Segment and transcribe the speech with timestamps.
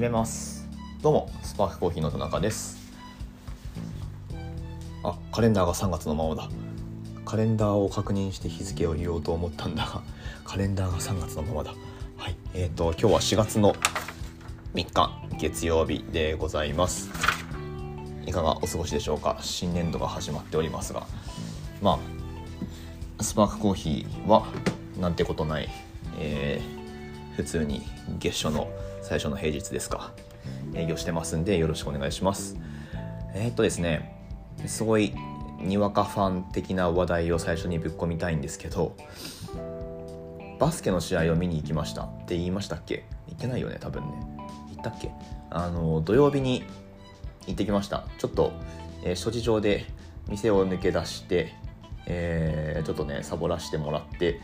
[0.00, 0.66] 始めます。
[1.02, 2.78] どうもスパークコーヒーの田中です。
[5.04, 6.48] あカレンダーが3月のままだ。
[7.26, 10.00] カレンダーを確認して日付を言おうと思ったんだが
[10.42, 11.74] カレンダーが3月のままだ。
[12.16, 13.74] はいえーと今日は4月の
[14.72, 17.10] 3日月曜日でございます。
[18.24, 19.36] いかがお過ごしでしょうか？
[19.42, 21.06] 新年度が始まっておりますが。
[21.82, 21.98] ま
[23.18, 24.46] あスパークコーヒーは
[24.98, 25.68] なんてことない、
[26.18, 27.82] えー、普通に
[28.18, 28.66] 月初の
[29.02, 30.12] 最初の平日ですか。
[30.74, 32.56] 営業してますんでよろしくお願いします。
[33.34, 34.16] えー、っとですね
[34.66, 35.14] すごい
[35.60, 38.96] にわかファン的な話題を最初にぶっ込みたいんですけど
[40.58, 43.04] バスケの試合を見に行きましたって言いましたっけ？
[43.26, 44.08] 言ってないよね多分ね。
[44.68, 45.10] 言ったっけ？
[45.50, 46.64] あの土曜日に
[47.46, 48.06] 行ってきました。
[48.18, 48.52] ちょっと、
[49.04, 49.86] えー、諸事情で
[50.28, 51.54] 店を抜け出して、
[52.06, 54.40] えー、ちょっとねサボらせてもらって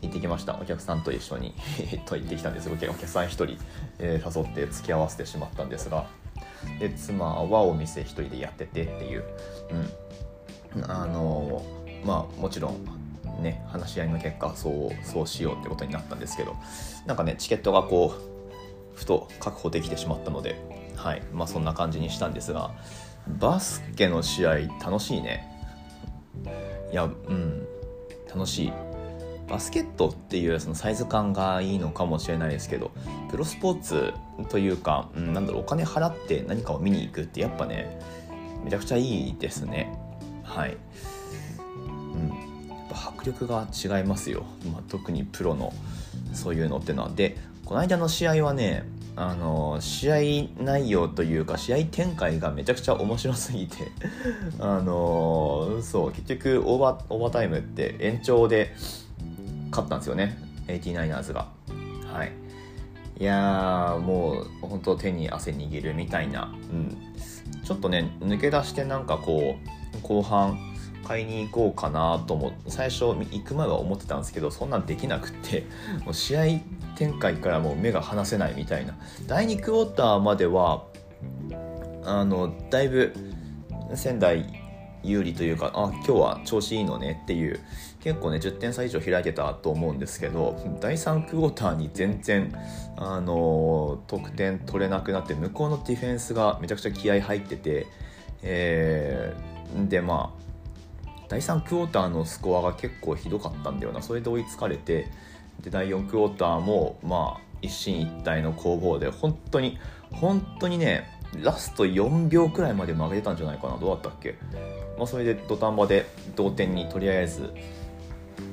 [0.00, 0.58] 行ってきました。
[0.60, 1.54] お客さんと一緒に。
[2.06, 3.58] と行ってきたんですお客さん1人、
[3.98, 6.06] えー、誘って付き合わせてしまったんですが。
[6.78, 9.24] で妻はお店1人でやっててっていう、
[10.74, 11.62] うん、あの
[12.04, 16.56] まあもちろんね話し合いの結果そうそうしようってことになったんですけど。
[17.06, 20.60] なんかねチケットがこうふと確保できてしまったので
[20.96, 21.22] はい。
[21.32, 22.72] まあそんな感じにしたんですが。
[23.26, 25.46] バスケの試合楽しいね。
[26.92, 27.66] いやうん。
[28.28, 28.72] 楽しい。
[29.48, 32.90] バスケットっていうそのサイズ感がいいのかもしれないですけど
[33.30, 34.12] プロスポーツ
[34.50, 37.98] というか、うん、なんだろうお金払って何かを見に行くってやっぱね
[38.64, 39.96] めちゃくちゃいいですね。
[40.42, 40.76] はい。
[41.76, 42.28] うん。
[42.68, 45.72] やっぱ迫力が違いますよ、まあ、特にプロの
[46.32, 47.08] そういうのってのは。
[47.10, 53.90] でこの間の試合はねあの試合内容というか試合展開がめちゃくちゃ面白すぎて
[54.60, 58.74] あのそう結局オーバーオーバータイムって延長で
[59.70, 60.38] 勝ったんですよね。
[60.66, 61.48] 89ers が。
[62.12, 62.32] はい。
[63.20, 66.96] いやーもう本当手に汗握るみたいな、うん、
[67.64, 69.56] ちょっとね抜け出してなんかこ
[69.96, 70.56] う後半
[71.04, 75.66] 買いに行こうかなと思最初行く前は思ってたんですけどそんなんできなくって
[76.04, 76.44] もう試合
[76.96, 78.96] 展開からもう目が離せないみたいな。
[79.26, 80.84] 第2クォーターまでは
[82.04, 83.14] あのだいぶ
[83.94, 84.57] 仙台
[85.02, 87.60] 有利というかあ今日は調子いいのねっていう
[88.00, 92.52] 結構ね10点差以上開けたと思うんですけど第3クォーターに全然
[92.96, 97.86] あの得点取れなくなって向こうのディフェンスがめちゃくちゃ気合入ってて、
[98.42, 100.38] えー、でまあ
[101.28, 104.00] 第3クォーターのスコアが結構ひどかったんだよな。
[104.00, 105.08] それで追いつかれて
[105.60, 109.78] で第4クォーターもまあ一進一退の攻防で本当に
[110.12, 113.76] 本当にねラスト4秒くらいまで曲げてたんじゃないかな。
[113.78, 114.36] どうだったっけ、
[114.96, 117.52] まあ、それで土壇場で同点にとりあえず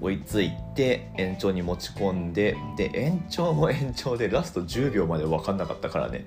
[0.00, 6.26] 追いついて延長に持ち込んでで延長も延長でラスト10秒まで分かんなかったからね。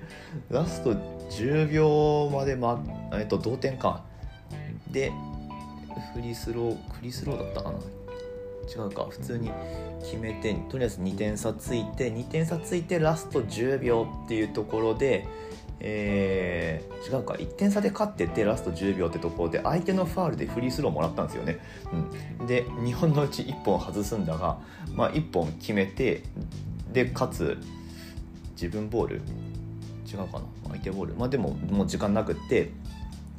[0.50, 4.02] ラスト10秒まで、まえっと、同点か。
[4.90, 5.12] で
[6.14, 7.78] フリースローフリースローだったかな？
[8.68, 9.06] 違うか。
[9.08, 9.50] 普通に
[10.02, 15.26] 決めてとりあえず2点差ついて2点差ついてラスト10秒っていうところで
[15.80, 17.34] えー、違うか。
[17.34, 21.58] 1点差で勝っててラスト10秒ってところで相手のファールでフリースローもらったんですよね、
[22.38, 24.58] うん、で2本のうち1本外すんだが、
[24.94, 26.22] まあ、1本決めて
[26.92, 27.56] でかつ
[28.52, 29.22] 自分ボール？
[30.06, 30.44] 違うかな。
[30.68, 31.14] 相手ボール？
[31.14, 32.72] まあでももう時間なくって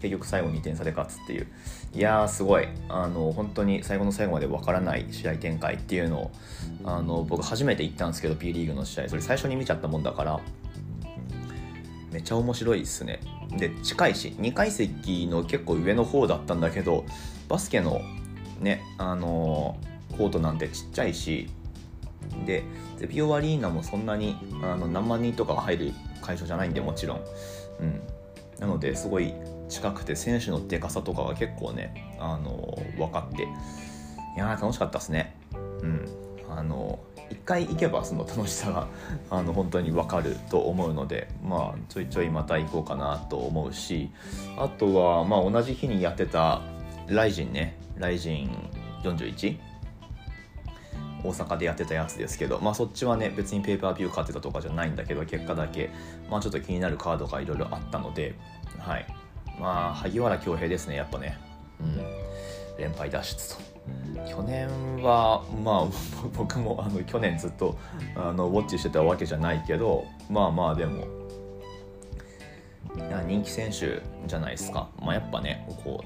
[0.01, 1.47] 結局最後2点差で勝つっていう。
[1.93, 2.67] いやーすごい。
[2.89, 6.31] あの本当に最後の最後までわからない試合展開っていうのを
[6.85, 9.09] あの僕初めて行ったんですけど B リーグの試合。
[9.09, 10.39] それ最初に見ちゃったもんだから。
[12.11, 13.21] めちゃ面白いっすね。
[13.57, 17.05] で近いし2階席の結構上の方だったんだけど
[17.49, 18.01] バスケの
[18.59, 21.49] ねあのー、コートなんてちっちゃいし
[22.45, 22.63] で
[22.97, 27.21] ゼビオアリーナもそんなにあの何万人とかが入る会場じゃないんでもちろん、
[27.81, 28.01] うん、
[28.59, 29.33] なのですごい
[29.67, 33.43] 近くて選手のでかさとかが結構ね、あのー、分かって。
[33.43, 33.47] い
[34.37, 35.35] やー楽しかったっすね。
[35.81, 36.05] うん。
[36.49, 38.87] あのー一回行けばその楽しさが
[39.29, 44.11] あの本当に分かると思うのでまあちょいちょいまた行こうかなと思うし
[44.57, 46.61] あとはまあ同じ日にやってた
[47.07, 47.77] ライジンね。
[47.97, 48.49] ライジン
[49.03, 49.59] 41
[51.23, 55.91] 大阪でやってたやつですけど、まあ、そっちはね別にペーパービュー買ってたとかじゃないんだけど結果だけ、
[56.31, 58.33] まあ、ちょっと気になるカードがいろいろあったので
[58.79, 59.05] はい。
[59.59, 61.37] まあ萩原恭平ですねやっぱね。
[61.79, 61.97] うん。
[62.79, 63.70] 連敗脱出と。
[64.27, 64.67] 去年
[65.01, 65.87] はまあ
[66.37, 67.77] 僕もあの去年ずっと
[68.15, 71.05] あのウォッチしてたわけじゃないけどまあまあでも
[73.27, 76.03] 人気選手じゃないですか、まあ、やっぱねこ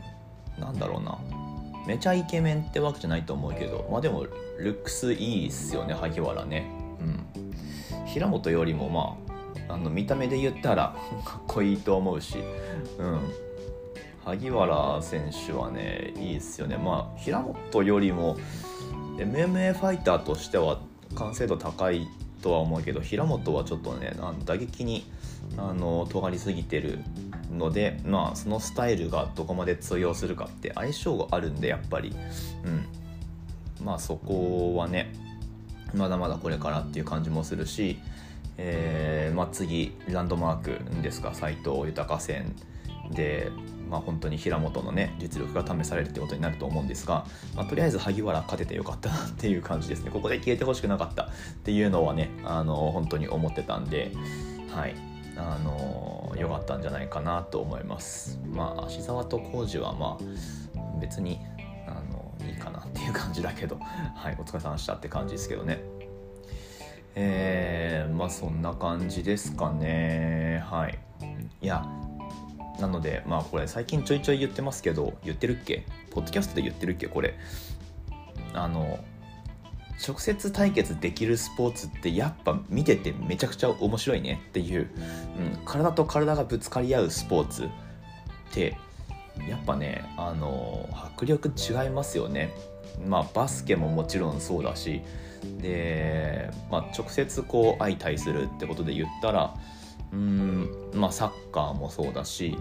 [0.57, 1.18] うなんだろうな。
[1.88, 4.24] めちゃイケメンってわけじゃないと思うけどまあでも
[4.57, 6.66] ルックスいいっすよね萩原ね。
[7.00, 8.06] うん。
[8.07, 9.18] 平本よりもま
[9.69, 10.95] ああの見た目で言ったら
[11.25, 12.38] かっこいいと思うし、
[12.98, 13.19] うん、
[14.25, 16.77] 萩原選手はねいいですよね。
[16.77, 18.38] まあ平本よりも
[19.18, 20.80] MMA ファイターとしては
[21.16, 22.07] 完成度高い
[22.42, 24.13] とは思うけど平本はちょっとね
[24.45, 25.06] 打撃に
[25.57, 27.00] あの尖りすぎてる
[27.51, 32.13] のでまあそのスタイルがどこまで通用するかって相性があるんでやっぱり。
[32.66, 32.86] うん。
[33.86, 35.13] まあそこはね
[35.94, 38.00] まだまだこれからっていう感じもするし、
[38.57, 42.56] えーまあ、次ランドマークですか斎藤豊戦。
[43.12, 43.52] で
[43.90, 47.25] まあ、本当に平本のね実力が試されるってことになると思うんですが、
[47.56, 50.12] まあ、とりあえず萩原勝ててよかったなっていう感じですね。
[50.12, 51.28] ここで消えてほしくなかったっ
[51.63, 54.12] ていうのはねあの本当に思ってたんで
[54.72, 54.96] はい。
[55.38, 58.40] あの良かったんじゃないかなと思います。
[58.54, 61.40] まあ芦沢と浩二はまあ別に
[61.88, 64.38] あのいいかなっていう感じだけどはい。
[64.40, 65.81] お疲れ様でしたって感じですけどね。
[67.16, 70.63] えー、まあそんな感じですかね。
[70.66, 70.98] はい。
[71.62, 71.86] いや
[72.80, 75.86] なのでまあこれ最近ちょいちょい言ってますけど言ってるっけ？
[76.12, 77.07] ポッドキャストで言ってるっけ？
[77.07, 77.36] これ。
[78.54, 79.00] あの
[80.06, 84.42] 直接対決できるスポーツってやっぱ見ててめちゃくちゃ面白いね。
[84.50, 84.89] っていう、
[85.38, 87.69] うん、体と体がぶつかり合うスポーツっ
[88.51, 88.78] て
[89.50, 92.54] やっぱねあの迫力違いますよね。
[93.07, 95.01] まあバスケももちろんそうだし。
[95.62, 99.54] で、まあ、直接こう相対するってことで言ったら
[100.16, 102.58] うんまあサッカーもそうだし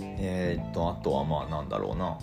[0.00, 2.18] えー、っとあとはまあなんだろうな。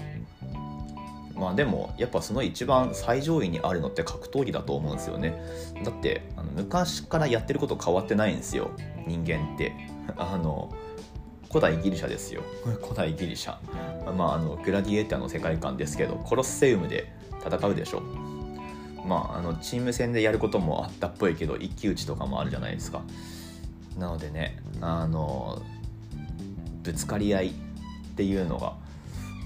[1.36, 5.42] まあでもやっぱその一番最上位にあるのって格闘技だと思うんですよね。
[5.86, 8.72] だってあの昔からやってること変わってないんですよ。
[9.08, 9.74] 人間って。
[10.18, 10.74] あの
[11.50, 12.42] 古代ギリシャですよ。
[12.84, 13.58] 古代ギリシャ。
[14.14, 17.12] まああのグラディエーターの世界観ですけどコロッセウムで
[17.46, 18.02] 戦うでしょ。
[19.06, 23.02] まああのチーム戦でやることもあったっぽいけど一騎打ちとかもあるじゃないですか。
[24.00, 25.62] なのでねあの
[26.84, 27.52] ぶつかり合いっ
[28.16, 28.74] ていうのが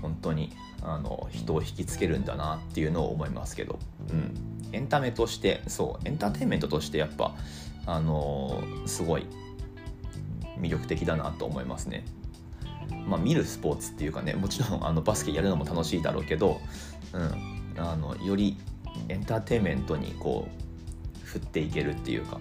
[0.02, 0.52] 本当に
[0.82, 3.80] あの人を引きつけるんだなっていうのを思いますけど、
[4.10, 4.34] うん、
[4.72, 7.36] エンタメとしてそうエンターテインメントとしてやっぱ
[7.86, 9.26] あのすごい
[10.60, 12.06] 魅力的だなと思いますね。
[13.08, 16.62] まあ、見るスポーツっていうかねもちろんあのバスケやるのも楽しいだろうけど、
[17.12, 18.58] うん、あのより
[19.10, 22.40] エンターテインメントにこう振っていけるっていうか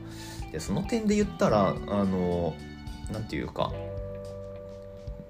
[0.53, 1.73] でその点で言ったらあ
[2.05, 2.55] の
[3.11, 3.73] 何て言うか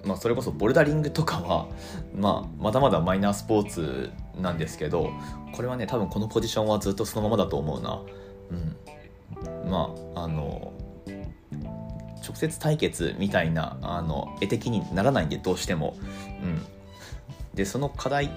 [0.05, 1.67] まあ、それこそボルダリングとかは、
[2.13, 5.11] まあ、まだまだマイナースポーツなんですけど
[5.53, 8.01] これはね多分このポジションはずっとそのままだと思うな。
[8.51, 10.73] うん、まああの
[12.25, 15.95] 直接対決みたいなあの絵的にならないんでどうしても。
[16.43, 16.61] うん、
[17.53, 18.29] でその課題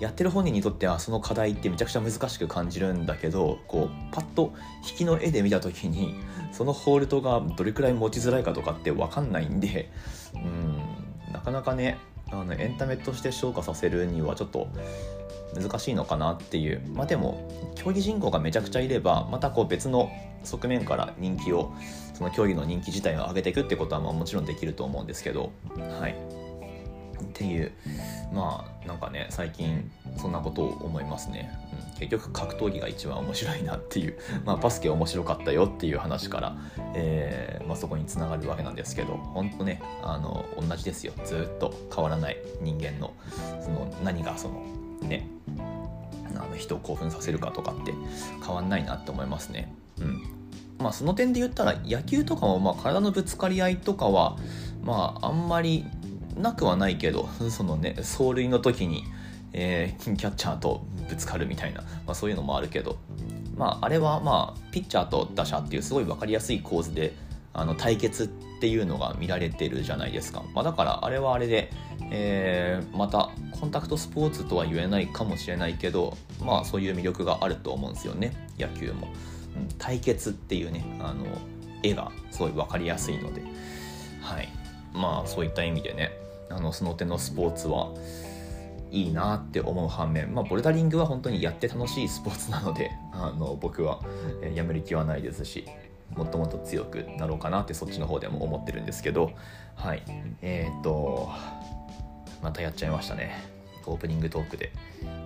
[0.00, 4.52] やってる本人にとってはその課題ってめちゃくちゃ難しく感じるんだけどこうパッと
[4.88, 6.14] 引きの絵で見た時に
[6.52, 9.90] そのホールドがどれくらい持ちづらいかとかって分かんないんで
[10.34, 11.98] うんなかなかね
[12.30, 14.68] あのエンタメとして昇華させるにはちょっと
[15.54, 16.82] 難しいのかなっていう。
[16.92, 20.10] まあでも競技人口がめちゃくちゃいればまたこう別の
[20.42, 21.72] 側面から人気を
[22.14, 25.52] その競技の人気自体を上げていくってことはまあもちろんできると思うんですけど。
[26.00, 26.43] はい。
[27.20, 27.72] っていう
[28.32, 31.50] まあなんかね最近そんなことを思いますね、
[31.92, 36.56] うん、結局格闘技が一番面白いなっていう、 まあ、バスケ面白かったよっていう話から、
[36.94, 41.12] えーまあ、そこにつながるわけなんですけど本当ねあの同じですよ。
[41.24, 43.12] ずっと変わらない人間の
[43.60, 44.62] その何がその
[45.02, 45.26] ね
[46.36, 47.94] あの人を興奮させるかとかって
[48.44, 49.72] 変わんないなって思いますね。
[49.98, 50.22] うん。
[50.78, 54.36] まあ、その点で言ったら野球とかもまあ体のぶつかり合いとかは
[54.82, 55.86] まああんまり
[56.36, 59.04] なくはないけど そのね走塁の時に、
[59.52, 62.96] えー、キャッチャーとぶつかるみたいな、まあ、そういうのもあるけど、
[63.56, 67.14] まあ、あれはまあピッチャーと打者っていうすごい分かりやすい構図で
[67.52, 68.26] あの対決っ
[68.60, 71.70] ていうのが見られてるじゃないですか、まあ、だからあれはあれで、
[72.10, 79.08] えー、またコンタクトスポーツとは言えないかもしれないけどまあそういう魅力があると思うんですよね野球も、
[79.78, 81.24] 対決っていうねあの
[81.84, 83.42] 絵がすごい分かりやすいので。
[84.24, 84.48] はい。
[84.94, 86.10] まあそういった意味でね。
[86.50, 87.92] あのその手のスポーツは
[88.90, 94.00] いいなって思う反面、まあ、ボルダリングは本当にやって楽しいスポーツなので あの僕は
[94.54, 95.66] やめる気はないですし
[96.14, 99.32] もっともっと強くなろうかなってそっちの方でも思ってるんですけど
[99.76, 100.02] はい。
[100.42, 101.28] えっ、と
[102.42, 103.32] またやっちゃいましたね。
[103.86, 104.72] オープニングトークで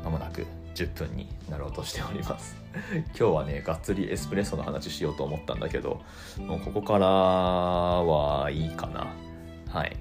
[0.03, 2.57] まもなく10分になろうとしております。
[3.19, 6.01] 今日はねがっつりエスプレッソの話しようと思ったんだけど
[6.39, 9.09] もうここからはいいかな。
[9.69, 9.97] はい。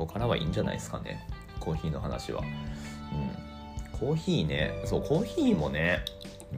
[0.00, 1.20] ここからはいいんじゃないですかね。
[1.60, 2.40] コーヒーの話は。
[2.42, 3.98] うん。
[3.98, 4.72] コーヒーね。
[4.86, 5.98] そうコーヒーもね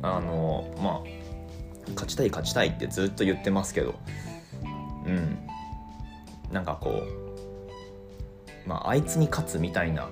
[0.00, 3.96] あのまあ勝ちたい勝ちたいってずっと言ってますけど。
[5.06, 5.38] うん。
[6.52, 7.02] なんかこ
[8.64, 10.08] うまああいつに勝つみたいな、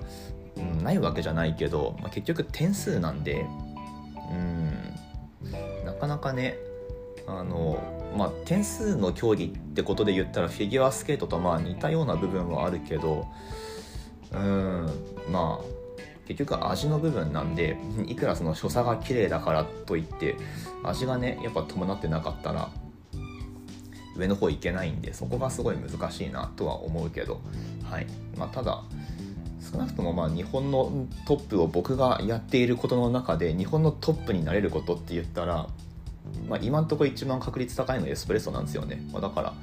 [0.57, 3.45] うん、ないわけじゃないけど、まあ、結局点数なんで。
[4.29, 5.85] うん。
[5.85, 6.57] なかなかね
[7.27, 7.77] あの
[8.17, 13.27] まあ点数の競技ってことで言ったらフィギュアスケートとまあ似たような部分はあるけど
[14.31, 14.89] うん
[15.29, 15.81] まあ
[16.27, 20.35] 結局味の部分なんで いくらその所作が綺麗だからといって
[20.83, 22.69] 味がねやっぱ伴ってなかったら
[24.15, 27.41] 上の方行けないんでそこがすごい難しいなとは思うけど、
[27.83, 28.07] はい。
[28.37, 28.83] まあ、ただ
[29.71, 35.67] 少なくともまあ日本のトップを僕がやっていることの中で日本のトップになれることって言ったら、
[36.47, 39.53] まあ、今んとこ一番確率高いのエスプレッソなんですよね、まあ、だから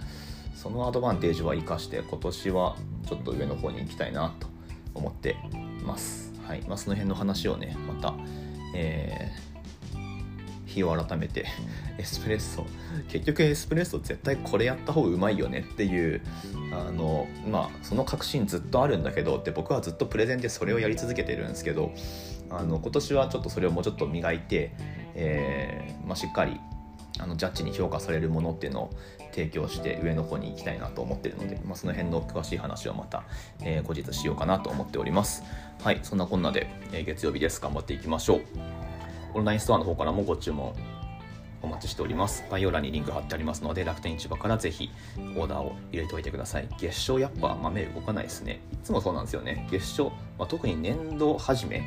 [0.54, 4.48] そのアドバンテージは生かして今年はちょっと上の方に行きたいなと
[4.94, 5.36] 思って
[5.84, 6.32] ます。
[6.44, 6.62] はい。
[6.62, 8.14] まあ、その辺の話をねまた、
[8.74, 11.46] えー、日を改めて
[11.96, 12.66] エスプレッソ。
[13.08, 16.20] 結局エスプレッソ絶対これやった方がうまいよねっていう
[16.72, 21.92] あのまあその確信ずっとあるんだけどって僕はずっとプレゼンでそれをやり続けてるんですけど
[22.50, 24.72] あの今年はちょっとそれをもうちょっと磨いて、
[25.18, 26.60] えーまあ、しっかり
[27.18, 28.90] あのジャッジに評価されるものっていうのを
[29.32, 33.24] 提供して上の方に行きたいなと思ってるので、まあ、その辺の詳しい話はまた、
[33.60, 35.42] えー、後日しようかなと思っております。
[35.82, 36.00] はい。
[36.02, 37.60] そんなこんなで、えー、月曜日です。
[37.60, 38.40] 頑張っていきましょう。
[39.34, 40.72] オンラインストアの方からもご注文
[41.60, 42.44] お待ちしております。
[42.50, 46.68] 概要欄にリンク貼ってありますので楽天市場からぜひオーダーを入れておいてください。
[46.78, 48.60] 月賞やっぱ豆動かないですね。
[48.72, 49.66] いつもそうなんですよね。
[49.70, 51.82] 月賞、まあ、特に年度始め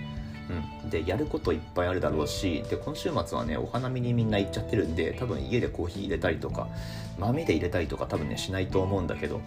[0.83, 6.67] うん、でやることいっぱいあるだろうしで今週末はねお花見にみんな行っちゃってるんで多分家でコーヒー入れたりとか
[7.19, 9.41] 豆で入れたりとか多分ねしないと思うんだけど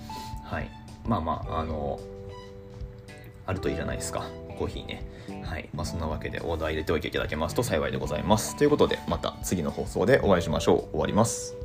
[0.45, 0.71] はい。
[1.07, 2.01] まあまああの
[3.47, 4.27] あるといいじゃないですか
[4.59, 5.05] コーヒーね。
[5.43, 5.69] はい。
[5.75, 8.57] まあそんなわけでオーダー入れておいていただけますと幸いでございます。
[8.57, 10.91] ということでまた次の放送でお会いしましょう。
[10.93, 11.57] 終わります。